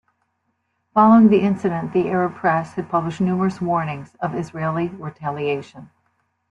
Following 0.95 1.29
the 1.29 1.41
incident, 1.41 1.93
the 1.93 2.09
Arab 2.09 2.33
press 2.33 2.73
had 2.73 2.89
published 2.89 3.21
numerous 3.21 3.61
warnings 3.61 4.15
of 4.19 4.33
Israeli 4.33 4.87
retaliation. 4.87 5.91